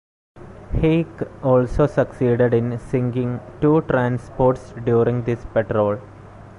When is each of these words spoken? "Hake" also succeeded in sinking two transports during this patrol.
"Hake" 0.71 1.21
also 1.43 1.85
succeeded 1.85 2.55
in 2.55 2.79
sinking 2.79 3.39
two 3.61 3.81
transports 3.83 4.73
during 4.83 5.25
this 5.25 5.45
patrol. 5.53 5.99